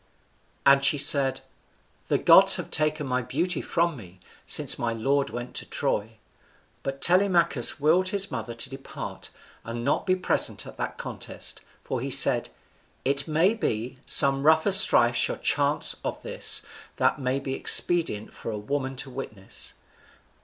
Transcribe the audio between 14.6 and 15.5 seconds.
strife shall